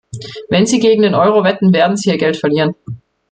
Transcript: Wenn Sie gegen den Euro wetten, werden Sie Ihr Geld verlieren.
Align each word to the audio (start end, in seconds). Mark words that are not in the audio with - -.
Wenn 0.49 0.65
Sie 0.65 0.79
gegen 0.79 1.03
den 1.03 1.13
Euro 1.13 1.43
wetten, 1.43 1.73
werden 1.73 1.95
Sie 1.95 2.09
Ihr 2.09 2.17
Geld 2.17 2.35
verlieren. 2.35 2.73